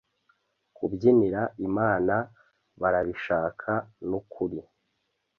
[0.75, 2.15] kubyinira imana
[2.81, 3.71] barabishaka
[4.07, 4.59] nukuri